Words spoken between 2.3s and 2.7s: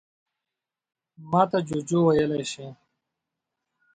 شې.